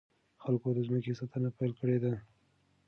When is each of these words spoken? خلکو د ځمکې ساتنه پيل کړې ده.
خلکو 0.43 0.67
د 0.75 0.79
ځمکې 0.87 1.13
ساتنه 1.19 1.49
پيل 1.57 1.71
کړې 1.79 1.97
ده. 2.03 2.13